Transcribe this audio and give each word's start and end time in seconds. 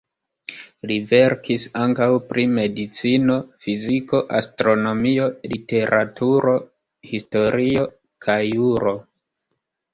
Li 0.91 0.95
verkis 1.09 1.65
ankaŭ 1.81 2.07
pri 2.31 2.45
medicino, 2.53 3.37
fiziko, 3.67 4.23
astronomio, 4.41 5.29
literaturo, 5.53 6.59
historio 7.13 7.89
kaj 8.29 8.43
juro. 8.51 8.99